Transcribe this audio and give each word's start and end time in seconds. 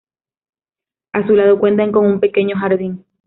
A 1.13 1.27
su 1.27 1.33
lado 1.35 1.59
cuenta 1.59 1.91
con 1.91 2.07
un 2.07 2.19
pequeño 2.19 2.55
jardín. 2.55 3.05